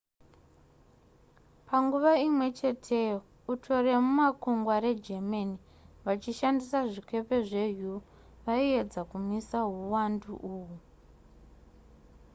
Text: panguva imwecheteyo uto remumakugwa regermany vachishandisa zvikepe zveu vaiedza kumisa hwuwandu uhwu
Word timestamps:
panguva 1.67 2.11
imwecheteyo 2.27 3.17
uto 3.53 3.73
remumakugwa 3.85 4.73
regermany 4.85 5.53
vachishandisa 6.05 6.77
zvikepe 6.91 7.37
zveu 7.49 7.97
vaiedza 8.45 9.01
kumisa 9.09 9.57
hwuwandu 9.69 10.31
uhwu 10.53 10.77